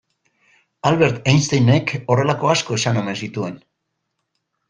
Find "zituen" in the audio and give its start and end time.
3.27-3.61